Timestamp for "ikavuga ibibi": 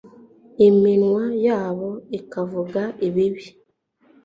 2.17-3.45